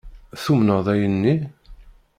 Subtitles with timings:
[0.43, 1.35] Tumned ayen-nni?